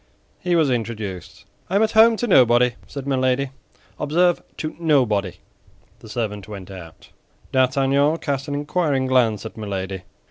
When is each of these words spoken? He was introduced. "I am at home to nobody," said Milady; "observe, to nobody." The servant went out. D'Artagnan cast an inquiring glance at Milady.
He 0.39 0.55
was 0.55 0.71
introduced. 0.71 1.45
"I 1.69 1.75
am 1.75 1.83
at 1.83 1.91
home 1.91 2.17
to 2.17 2.25
nobody," 2.25 2.71
said 2.87 3.05
Milady; 3.05 3.51
"observe, 3.99 4.41
to 4.57 4.75
nobody." 4.79 5.33
The 5.99 6.09
servant 6.09 6.47
went 6.47 6.71
out. 6.71 7.09
D'Artagnan 7.51 8.17
cast 8.17 8.47
an 8.47 8.55
inquiring 8.55 9.05
glance 9.05 9.45
at 9.45 9.55
Milady. 9.57 10.01